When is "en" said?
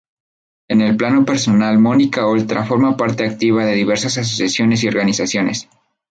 0.67-0.81